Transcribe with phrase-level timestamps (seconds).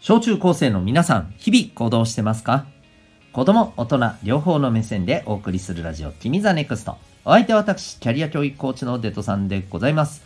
[0.00, 2.66] 小中高生の皆さん、日々行動してますか？
[3.32, 6.96] 子供、大人、両方の目線でお送りするラジオ、君 the NEXT。
[7.24, 10.22] お相手は私、キャリア教育コーチのデトさんでございます。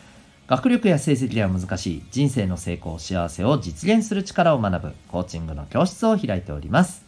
[0.47, 7.07] 学力や成績では難しい人生の成功、幸せを実現する力を学ぶコーチングの教室を開いております。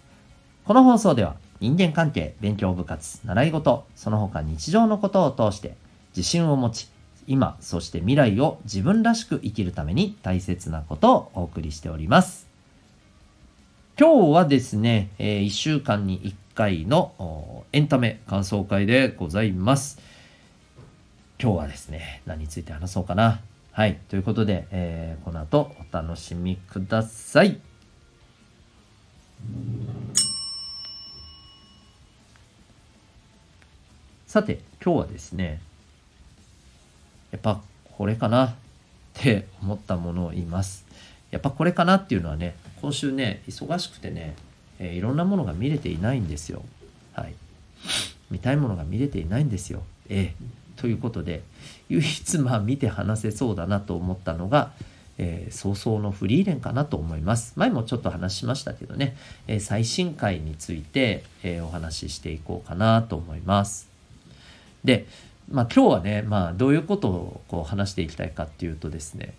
[0.64, 5.76] この放送では人間関係、勉強部活、習い事、その他日常のことを通して
[6.16, 6.88] 自信を持ち、
[7.26, 12.53] 今、そして未来を自分らしく生きるために大切なことをお送りしております。
[13.96, 20.00] 今日はですね、えー、1週間に1回のエンタメ感想会でございます。
[21.40, 23.40] 今日はですね、何について話そうかな。
[23.70, 24.00] はい。
[24.08, 27.60] ということで、えー、この後お楽しみください。
[34.26, 35.60] さて、今日はですね、
[37.30, 37.60] やっぱ
[37.96, 38.54] これかなっ
[39.12, 40.84] て思ったものを言います。
[41.30, 44.36] やっぱこれかなっていうのはね、今週ね忙しくてね、
[44.78, 46.62] えー、いろんなものが見れていないんですよ
[47.14, 47.34] はい
[48.30, 51.42] 見たいものが見れていないんですよえー、ということで
[51.88, 54.72] 唯一まあ見て話せそうだなと思ったのが
[55.16, 57.52] えー、早々のフリーレンかなと思います。
[57.54, 63.88] 前もちょっと話しましたけどね、えー、最新回について、えー、お話ししていこうかなと思います。
[64.82, 65.06] で、
[65.48, 69.34] まあ今日はね、まあどういうことをこう話していきたいかっていうとですね、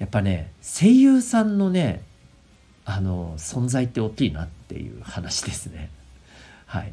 [0.00, 2.02] やっぱね、声優さんのね、
[2.84, 5.90] あの存在って大きいなっていう話ですね。
[6.66, 6.92] はい。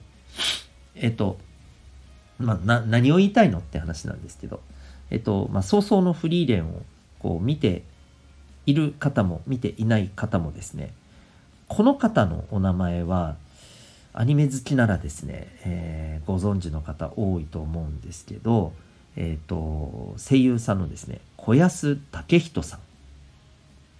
[0.95, 1.37] えっと、
[2.37, 4.61] まあ、何を言いたいのって話なんですけど、
[5.09, 6.83] えっと、まあ、早々のフリーレンを
[7.19, 7.83] こう見て
[8.65, 10.93] いる方も見ていない方もですね、
[11.67, 13.35] この方のお名前は、
[14.11, 18.73] アニメ好きならですね、えー、ご存知の方多いと思うんですけど、
[19.15, 22.79] えっ、ー、と、声優さんのですね、小安武人さん。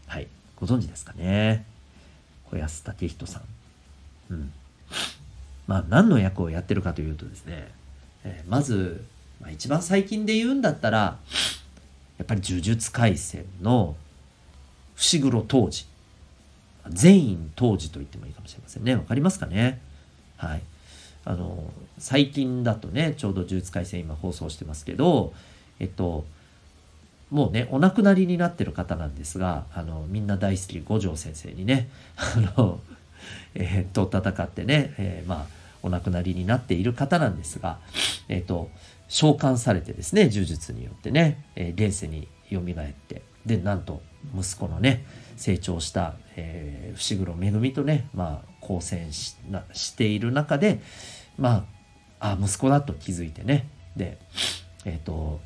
[0.08, 1.66] はい、ご存知ですかね。
[2.50, 3.44] 小安武人さん。
[4.32, 4.54] うん。
[5.68, 7.72] まあ、何の役をやってるかというとですね、
[8.24, 9.04] えー、まず、
[9.40, 11.18] まあ、一番最近で言うんだったら、
[12.18, 13.96] やっぱり呪術廻戦の
[14.96, 15.86] 伏黒当時。
[16.90, 18.96] 全員当時と言ってもいいかもしれませんね。
[18.96, 19.80] わかりますかね？
[20.38, 20.62] はい。
[21.24, 25.34] あの、最近だとね、ちょうど呪術廻戦今放送してますけど、
[25.80, 26.26] えっと、
[27.32, 32.80] もうね、お亡くなりになってる方なんですが、あの、みんな大好き五条先生にね、 あの、
[33.54, 37.80] えー、と戦ってね、えー、まあ、お亡くなりになっている方なんですが、
[38.28, 38.70] えっ、ー、と、
[39.08, 42.64] 召喚されてですね、呪術によってね、えー、現世に蘇っ
[43.08, 44.02] て、で、なんと、
[44.36, 45.06] 息子のね、
[45.38, 50.82] 成長した、えー、伏黒恵とね、まあ、交戦しなしている中で、
[51.38, 51.66] ま
[52.20, 54.20] あ、あ、息子だと気づいてね、で、
[54.86, 55.40] えっ、ー、と、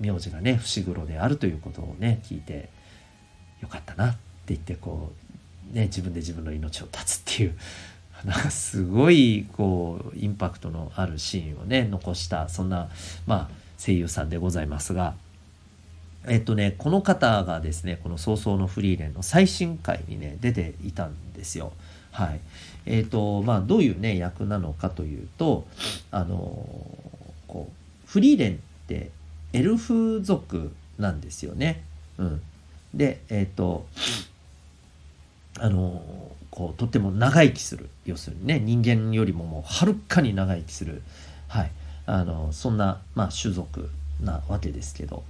[0.00, 2.70] 名字がね伏黒であるということをね聞いて
[3.60, 4.18] よかったなって
[4.48, 5.12] 言ってこ
[5.72, 7.56] うね自分で自分の命を絶つっていう
[8.24, 12.88] なんかすごいこうインパクトのあるシーンをね残したそんな
[13.26, 15.14] まあ声優さんでございますが
[16.26, 21.72] えっとねこの方がですねこの「早々のフリーレン」の最新回にね出ていたんですよ。
[22.12, 22.40] はい、
[22.86, 25.66] えっ、とまあどういうね役なのかというと
[26.10, 26.36] あの
[27.46, 28.56] こうフリーレンっ
[28.88, 29.10] て
[29.52, 31.82] エルフ族なんですよね。
[32.18, 32.42] うん、
[32.94, 33.86] でえっ、ー、と
[35.58, 36.02] あの
[36.50, 37.88] こうとっても長生きする。
[38.06, 41.02] 要するにね人間よりももうはるかに長生きする、
[41.48, 41.70] はい、
[42.06, 43.90] あのそんな、まあ、種族
[44.20, 45.22] なわけですけど、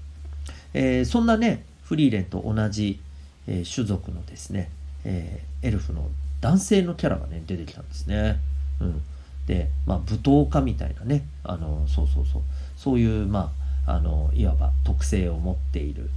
[0.72, 3.00] えー、そんなねフリーレンと同じ、
[3.46, 4.70] えー、種族のですね、
[5.04, 6.08] えー、エルフの
[6.40, 8.38] 男性のキャラがね出てきたんですね。
[8.80, 9.02] うん、
[9.46, 12.42] で、まあ、舞踏家みたいなねあのそうそうそう。
[12.76, 16.10] そういうまああのいわば特性を持っている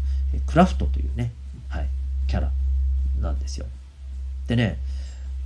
[0.47, 1.31] クラフトというね、
[1.69, 1.87] はい、
[2.27, 2.51] キャラ
[3.19, 3.65] なんですよ。
[4.47, 4.77] でね、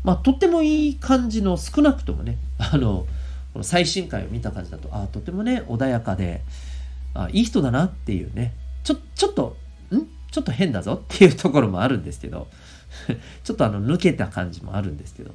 [0.03, 3.07] まあ、とってもいい感じの少なくともね あの
[3.53, 6.41] この最新回を見た感じだとあとてもね穏やかで
[7.13, 8.53] あいい人だなっていうね
[8.83, 9.57] ちょちょっと
[9.91, 10.05] ん？
[10.31, 12.47] ちょっと変だぞっていうところもあるんですけど
[13.43, 15.33] ちょっとあの抜けた感じもあるんですけど、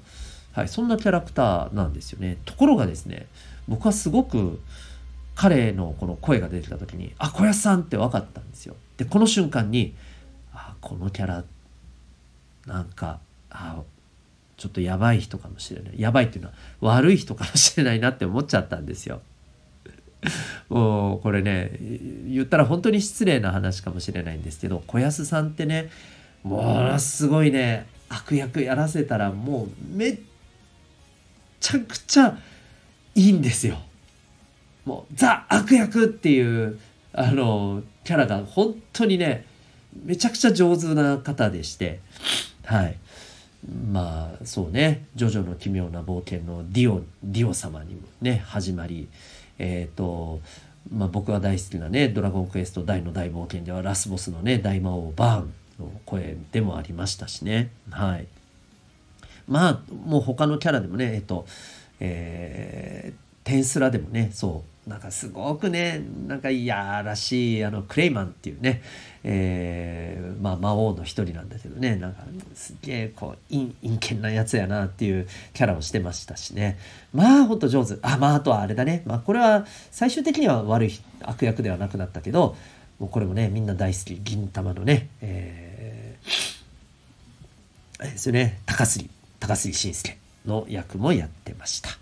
[0.53, 2.39] はい、そんなキャラクターなんですよね。
[2.45, 3.27] ところがですね
[3.69, 4.61] 僕はすごく
[5.43, 8.77] 彼のこの声が出てた時にあ小安さんって分かったんですよ。
[8.97, 9.93] でこの瞬間に
[10.55, 11.43] あこのキャラ
[12.65, 13.19] なんか
[13.51, 13.83] あ
[14.57, 16.55] ちょっとやばい人かもしれないやばいっていうのは
[16.95, 19.21] 悪い人かもしれないなって思っちゃったんですよ。
[20.71, 21.73] もうこれね
[22.29, 25.91] 言ったら本当に失礼な話かもしれないんですけど小安さんってね
[26.45, 30.21] ものすごいね悪役やらせたらもうめっ
[31.59, 32.39] ちゃくちゃ
[33.17, 33.81] いいんですよ。
[34.85, 36.79] もうザ悪役っていう
[37.13, 39.47] あのキャラが本当にね
[40.05, 42.01] めちゃくちゃ上手な方でして
[42.65, 42.97] はい。
[43.93, 49.09] まあそうね「ジョジョの奇妙な冒険」のディオディオ様にもね始まり
[49.59, 50.41] えっ、ー、と
[50.91, 57.71] まあ、僕が大好きなね「ドラゴンクエスト大の大冒険」ではラスボスのね大魔王バーンの声でもありましたしね。
[57.91, 58.27] はい。
[59.47, 61.47] まあもう他のキャラでもねえっ、と
[62.01, 68.83] えー、テンスラでもねそうなんかすごくねなんかいやらしいあのクレイマンっていうね、
[69.23, 72.23] えー、まあ、魔王の一人なんだけどねなんか
[72.55, 76.79] すげえこう陰陰険なやつやなっていうキャラをしてましたしね。
[77.15, 77.97] まあほんと上手。
[78.03, 79.03] あまああとはあれだね。
[79.07, 82.57] まあこれは最終的には悪い悪役ではなくなったけど
[82.99, 88.61] もうこれもねみんな大好き銀玉のねえー、ですよね。
[88.67, 89.09] 高杉
[89.39, 92.02] 高杉晋介の役もやってました。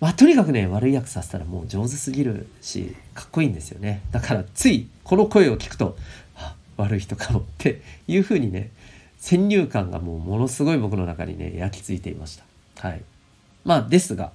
[0.00, 4.02] まあ、とにかくね悪い役させたらもう上手すぎるしかっこいいんですよね。
[4.12, 5.96] だからついこの声を聞くと
[6.76, 8.70] 悪い人かもっていうふうにね
[9.18, 12.88] 先入観がもうものすごい僕の中にね焼き付いていました。
[12.88, 13.02] はい。
[13.64, 14.32] まあですが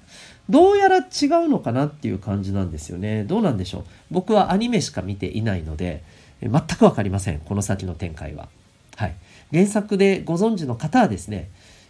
[0.50, 1.06] どうやら違う
[1.50, 3.24] のかなっていう感じなんですよね。
[3.24, 3.84] どうなんでしょう。
[4.12, 6.04] 僕はアニメしか見ていないので
[6.42, 7.40] 全く分かりません。
[7.40, 8.50] この先の展開は。
[8.98, 9.16] はい。
[9.52, 11.50] 原作でご存知の方はですね、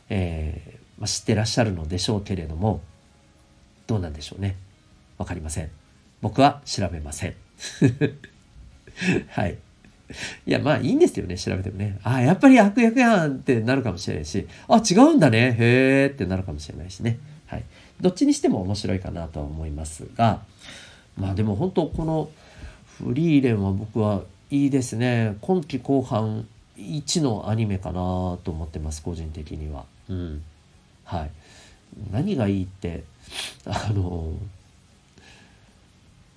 [0.09, 2.81] えーまあ、知ってらっしゃるのでしょうけれども
[3.87, 4.55] どうなんでしょうね。
[5.17, 5.69] わかりません。
[6.21, 7.35] 僕は調べません。
[9.29, 9.57] はい。
[10.45, 11.99] いや、まあいいんですよね、調べてもね。
[12.03, 17.19] ああ、やっぱり悪役やんってなるかもしれないし、あ、違うんだね、へえってなるかもしれないしね。
[17.47, 17.63] はい。
[18.01, 20.41] どっちにしても面白いかなとは思いますが、
[21.17, 22.29] まあでも本当この
[22.97, 25.37] フリーレンは僕はいいですね。
[25.41, 26.47] 今季後半
[26.77, 29.85] 1のアニメかなと思ってます、個人的には。
[30.09, 30.43] うん。
[31.05, 31.31] はい。
[32.11, 33.03] 何がいいって
[33.65, 34.33] あの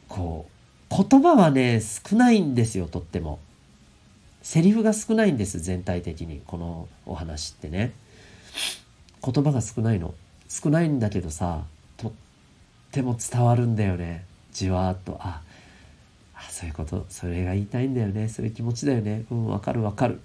[0.08, 0.46] こ
[0.90, 3.38] う言葉はね少ないんですよとっても。
[4.42, 7.92] セリフが少ないんです全体的にこのお話ってね。
[9.24, 10.14] 言葉が少ないの。
[10.48, 11.64] 少ないんだけどさ
[11.96, 12.12] とっ
[12.92, 14.24] ても伝わるんだよね。
[14.52, 15.18] じわーっと。
[15.20, 15.42] あ
[16.36, 18.28] あそういうことそれが言いたいんだよね。
[18.28, 19.24] そういう気持ちだよね。
[19.30, 20.20] うんわかるわかる。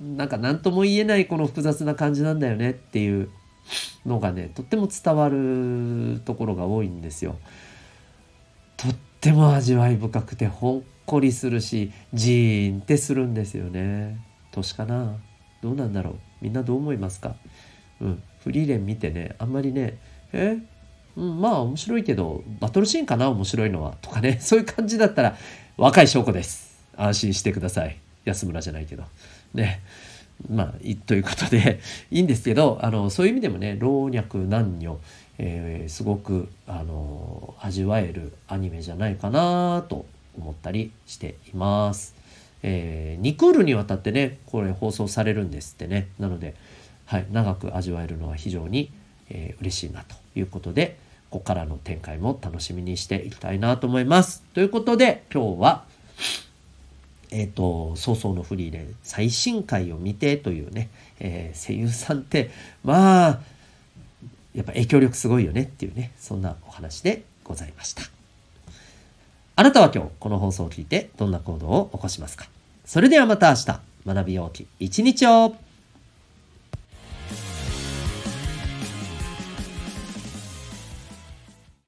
[0.00, 3.30] なんか何とも言えないこの複雑な感じなんだよねっていう
[4.04, 7.36] のがねとっても伝わるところが多いんですよ。
[8.76, 14.18] とっても味わい深くてほっこりするしジーンってするんですよね。
[14.50, 15.16] 年かな？
[15.62, 16.14] どうなんだろう？
[16.40, 17.36] みんなどう思いますか？
[18.00, 19.98] うん、フリーレン見てねあんまりね
[20.32, 20.58] え？
[21.16, 23.30] うん、まあ面白いけどバトルシーンかな？
[23.30, 23.96] 面白いのは？
[24.02, 24.38] とかね。
[24.42, 25.36] そういう感じだったら
[25.76, 26.82] 若い証拠です。
[26.96, 27.98] 安心してください。
[28.24, 29.04] 安村じゃないけど。
[29.54, 29.80] ね。
[30.50, 30.72] まあ、
[31.06, 31.80] ということで
[32.10, 35.00] いいんですけどあのそういう意味でもね老若男女、
[35.38, 40.06] えー、すごくあの味わえるアニメじゃないかなと
[40.36, 42.14] 思ったりしています。
[42.64, 46.54] えー、2クールにわたってねこれ放送されるんですってねなので、
[47.06, 48.90] はい、長く味わえるのは非常に、
[49.30, 50.96] えー、嬉しいなということで
[51.30, 54.42] ここからの展開も楽しみにしていきたいなと思います。
[54.54, 55.84] ということで今日は
[57.34, 62.50] えっ、ー、と、早々のフリーレン最新回を見てというね、えー、声優さんって、
[62.84, 63.40] まあ、
[64.54, 68.02] やっぱ影響力すごいよねっていうね、そんなお話でございました。
[69.56, 72.48] あなたは今日この放送を聞いてどんな行動を起こしますか？
[72.84, 75.56] それではまた明日、学びようき一日を